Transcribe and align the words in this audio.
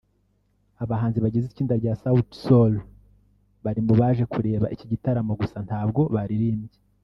Abahanzi 0.83 1.17
bagize 1.25 1.45
itsinda 1.47 1.75
rya 1.81 1.93
Sauti 2.01 2.35
Soul 2.43 2.73
bari 3.63 3.79
mu 3.85 3.93
bari 3.93 4.01
baje 4.01 4.23
kureba 4.33 4.71
iki 4.75 4.85
gitaramo 4.91 5.33
gusa 5.41 5.57
ntabwo 5.67 6.01
baririmbye 6.15 6.77